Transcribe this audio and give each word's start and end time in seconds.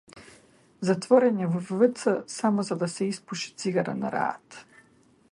Затворање 0.89 1.49
во 1.55 1.59
вц 1.81 2.07
само 2.35 2.65
за 2.69 2.77
да 2.85 2.89
се 2.93 3.09
испуши 3.11 3.53
цигара 3.65 3.95
на 3.99 4.11
раат. 4.17 4.59